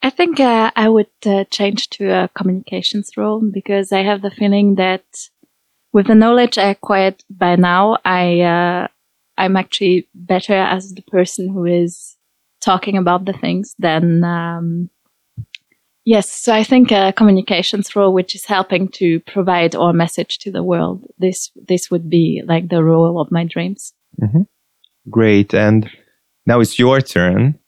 I 0.02 0.10
think 0.10 0.38
uh, 0.38 0.70
I 0.76 0.88
would 0.88 1.10
uh, 1.26 1.44
change 1.44 1.90
to 1.90 2.08
a 2.08 2.28
communications 2.28 3.10
role 3.16 3.40
because 3.40 3.92
I 3.92 4.02
have 4.02 4.22
the 4.22 4.30
feeling 4.30 4.76
that 4.76 5.04
with 5.92 6.06
the 6.06 6.14
knowledge 6.14 6.58
I 6.58 6.68
acquired 6.70 7.22
by 7.30 7.56
now, 7.56 7.98
I 8.04 8.40
uh, 8.40 8.88
I'm 9.36 9.56
actually 9.56 10.08
better 10.14 10.54
as 10.54 10.94
the 10.94 11.02
person 11.02 11.48
who 11.48 11.64
is 11.64 12.16
talking 12.60 12.96
about 12.96 13.24
the 13.24 13.32
things 13.32 13.74
than 13.78 14.24
um, 14.24 14.90
yes. 16.14 16.26
So 16.44 16.50
I 16.60 16.64
think 16.64 16.90
a 16.92 17.12
communications 17.12 17.94
role, 17.96 18.12
which 18.18 18.34
is 18.34 18.44
helping 18.46 18.88
to 19.00 19.20
provide 19.34 19.74
our 19.74 19.92
message 19.92 20.32
to 20.42 20.50
the 20.50 20.62
world, 20.62 20.98
this 21.24 21.38
this 21.70 21.90
would 21.90 22.06
be 22.18 22.42
like 22.52 22.68
the 22.68 22.82
role 22.82 23.20
of 23.20 23.30
my 23.30 23.44
dreams. 23.54 23.92
Great. 25.10 25.54
And 25.54 25.88
now 26.46 26.60
it's 26.60 26.78
your 26.78 27.00
turn 27.00 27.58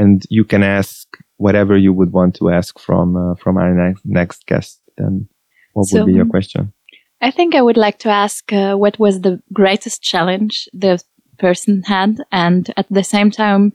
and 0.00 0.22
you 0.30 0.44
can 0.44 0.62
ask 0.62 1.06
whatever 1.36 1.76
you 1.76 1.92
would 1.98 2.12
want 2.12 2.34
to 2.36 2.50
ask 2.50 2.78
from, 2.86 3.16
uh, 3.16 3.34
from 3.42 3.56
our 3.56 3.72
next, 3.74 4.02
next 4.04 4.46
guest. 4.46 4.80
Then 4.96 5.28
what 5.74 5.86
So- 5.86 5.98
would 5.98 6.06
be 6.12 6.16
your 6.20 6.26
question? 6.36 6.72
I 7.20 7.30
think 7.32 7.54
I 7.54 7.62
would 7.62 7.76
like 7.76 7.98
to 8.04 8.10
ask 8.10 8.52
uh, 8.52 8.74
what 8.82 8.98
was 8.98 9.20
the 9.20 9.40
greatest 9.52 10.02
challenge 10.02 10.68
the 10.72 11.02
person 11.38 11.82
had, 11.84 12.10
and 12.30 12.62
at 12.76 12.86
the 12.90 13.02
same 13.02 13.30
time, 13.30 13.72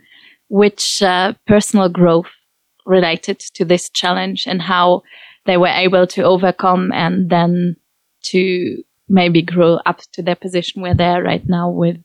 which 0.47 1.01
uh, 1.01 1.33
personal 1.45 1.89
growth 1.89 2.31
related 2.85 3.39
to 3.39 3.65
this 3.65 3.89
challenge 3.89 4.45
and 4.47 4.61
how 4.61 5.01
they 5.45 5.57
were 5.57 5.67
able 5.67 6.07
to 6.07 6.23
overcome 6.23 6.91
and 6.93 7.29
then 7.29 7.75
to 8.23 8.83
maybe 9.09 9.41
grow 9.41 9.79
up 9.85 10.01
to 10.13 10.21
their 10.21 10.35
position 10.35 10.81
where 10.81 10.95
they 10.95 11.05
are 11.05 11.23
right 11.23 11.47
now 11.47 11.69
with 11.69 11.97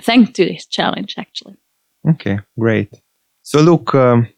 thanks 0.00 0.32
to 0.32 0.44
this 0.44 0.66
challenge 0.66 1.14
actually 1.18 1.56
Okay, 2.08 2.38
great. 2.58 2.94
So 3.42 3.60
look, 3.60 3.94
um, 3.94 4.28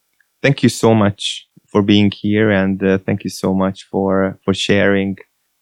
thank 0.43 0.63
you 0.63 0.69
so 0.69 0.95
much 0.95 1.49
for 1.69 1.83
being 1.83 2.11
here, 2.11 2.51
and 2.51 2.83
uh, 2.83 2.99
thank 2.99 3.25
you 3.25 3.31
so 3.31 3.55
much 3.55 3.85
for 3.85 4.39
for 4.45 4.55
sharing 4.55 5.17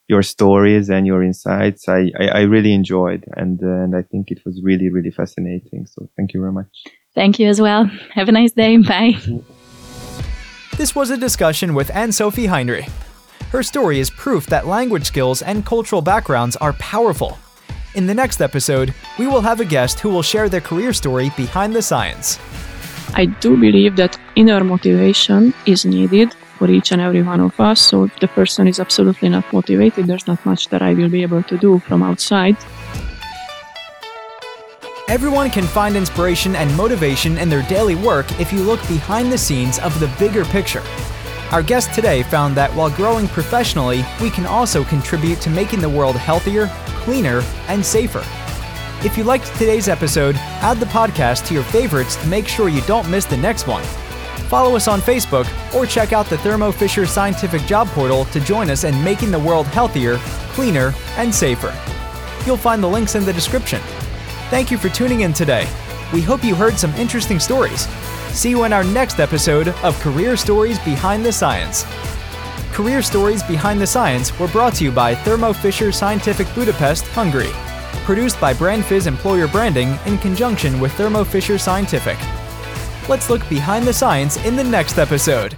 your 0.08 0.22
stories 0.22 0.88
and 0.88 1.06
your 1.06 1.22
insights. 1.22 1.88
I, 1.88 2.10
I, 2.18 2.26
I 2.28 2.40
really 2.42 2.72
enjoyed, 2.72 3.24
and 3.36 3.62
uh, 3.62 3.84
and 3.84 3.94
I 3.94 4.02
think 4.02 4.30
it 4.30 4.40
was 4.44 4.60
really 4.62 4.88
really 4.88 5.10
fascinating. 5.10 5.86
So 5.86 6.08
thank 6.16 6.32
you 6.32 6.40
very 6.40 6.52
much. 6.52 6.68
Thank 7.14 7.38
you 7.38 7.48
as 7.48 7.60
well. 7.60 7.84
Have 8.14 8.28
a 8.28 8.32
nice 8.32 8.52
day. 8.52 8.76
Bye. 8.78 9.18
This 10.80 10.94
was 10.94 11.10
a 11.10 11.16
discussion 11.18 11.74
with 11.74 11.94
Anne 11.94 12.10
Sophie 12.10 12.46
Heinrich. 12.46 12.88
Her 13.50 13.62
story 13.62 14.00
is 14.00 14.08
proof 14.08 14.46
that 14.46 14.66
language 14.66 15.04
skills 15.04 15.42
and 15.42 15.66
cultural 15.66 16.00
backgrounds 16.00 16.56
are 16.56 16.72
powerful. 16.72 17.36
In 17.96 18.06
the 18.06 18.14
next 18.14 18.40
episode, 18.40 18.94
we 19.18 19.26
will 19.26 19.42
have 19.42 19.60
a 19.60 19.66
guest 19.66 20.00
who 20.00 20.08
will 20.08 20.22
share 20.22 20.48
their 20.48 20.62
career 20.62 20.94
story 20.94 21.32
behind 21.36 21.74
the 21.74 21.82
science. 21.82 22.38
I 23.12 23.26
do 23.26 23.58
believe 23.58 23.96
that 23.96 24.18
inner 24.36 24.64
motivation 24.64 25.52
is 25.66 25.84
needed 25.84 26.32
for 26.56 26.70
each 26.70 26.92
and 26.92 27.02
every 27.02 27.22
one 27.22 27.40
of 27.40 27.60
us. 27.60 27.78
So 27.78 28.04
if 28.04 28.18
the 28.18 28.28
person 28.28 28.66
is 28.66 28.80
absolutely 28.80 29.28
not 29.28 29.52
motivated, 29.52 30.06
there's 30.06 30.26
not 30.26 30.42
much 30.46 30.68
that 30.68 30.80
I 30.80 30.94
will 30.94 31.10
be 31.10 31.20
able 31.20 31.42
to 31.42 31.58
do 31.58 31.80
from 31.80 32.02
outside. 32.02 32.56
Everyone 35.10 35.50
can 35.50 35.64
find 35.64 35.96
inspiration 35.96 36.54
and 36.54 36.72
motivation 36.76 37.36
in 37.36 37.48
their 37.48 37.62
daily 37.62 37.96
work 37.96 38.30
if 38.38 38.52
you 38.52 38.62
look 38.62 38.78
behind 38.86 39.32
the 39.32 39.36
scenes 39.36 39.80
of 39.80 39.98
the 39.98 40.06
bigger 40.20 40.44
picture. 40.44 40.84
Our 41.50 41.64
guest 41.64 41.92
today 41.92 42.22
found 42.22 42.56
that 42.56 42.72
while 42.76 42.90
growing 42.90 43.26
professionally, 43.26 44.04
we 44.22 44.30
can 44.30 44.46
also 44.46 44.84
contribute 44.84 45.40
to 45.40 45.50
making 45.50 45.80
the 45.80 45.88
world 45.88 46.14
healthier, 46.14 46.68
cleaner, 47.02 47.42
and 47.66 47.84
safer. 47.84 48.24
If 49.04 49.18
you 49.18 49.24
liked 49.24 49.52
today's 49.56 49.88
episode, 49.88 50.36
add 50.62 50.78
the 50.78 50.86
podcast 50.86 51.44
to 51.48 51.54
your 51.54 51.64
favorites 51.64 52.14
to 52.14 52.28
make 52.28 52.46
sure 52.46 52.68
you 52.68 52.82
don't 52.82 53.10
miss 53.10 53.24
the 53.24 53.36
next 53.36 53.66
one. 53.66 53.82
Follow 54.48 54.76
us 54.76 54.86
on 54.86 55.00
Facebook 55.00 55.48
or 55.74 55.86
check 55.86 56.12
out 56.12 56.26
the 56.26 56.38
Thermo 56.38 56.70
Fisher 56.70 57.04
Scientific 57.04 57.62
Job 57.62 57.88
Portal 57.88 58.26
to 58.26 58.38
join 58.38 58.70
us 58.70 58.84
in 58.84 59.02
making 59.02 59.32
the 59.32 59.40
world 59.40 59.66
healthier, 59.66 60.18
cleaner, 60.54 60.94
and 61.16 61.34
safer. 61.34 61.76
You'll 62.46 62.56
find 62.56 62.80
the 62.80 62.88
links 62.88 63.16
in 63.16 63.24
the 63.24 63.32
description. 63.32 63.82
Thank 64.50 64.72
you 64.72 64.78
for 64.78 64.88
tuning 64.88 65.20
in 65.20 65.32
today. 65.32 65.68
We 66.12 66.22
hope 66.22 66.42
you 66.42 66.56
heard 66.56 66.76
some 66.76 66.92
interesting 66.94 67.38
stories. 67.38 67.86
See 68.32 68.50
you 68.50 68.64
in 68.64 68.72
our 68.72 68.82
next 68.82 69.20
episode 69.20 69.68
of 69.68 69.98
Career 70.00 70.36
Stories 70.36 70.76
Behind 70.80 71.24
the 71.24 71.30
Science. 71.30 71.86
Career 72.72 73.00
Stories 73.00 73.44
Behind 73.44 73.80
the 73.80 73.86
Science 73.86 74.36
were 74.40 74.48
brought 74.48 74.74
to 74.74 74.84
you 74.84 74.90
by 74.90 75.14
Thermo 75.14 75.52
Fisher 75.52 75.92
Scientific 75.92 76.52
Budapest, 76.52 77.06
Hungary. 77.08 77.50
Produced 78.04 78.40
by 78.40 78.52
BrandFizz 78.52 79.06
Employer 79.06 79.46
Branding 79.46 79.96
in 80.04 80.18
conjunction 80.18 80.80
with 80.80 80.92
Thermo 80.94 81.22
Fisher 81.22 81.56
Scientific. 81.56 82.18
Let's 83.08 83.30
look 83.30 83.48
behind 83.48 83.86
the 83.86 83.92
science 83.92 84.36
in 84.44 84.56
the 84.56 84.64
next 84.64 84.98
episode. 84.98 85.56